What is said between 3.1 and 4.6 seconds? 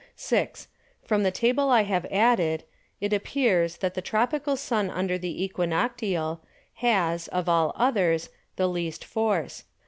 appears, that the Tropical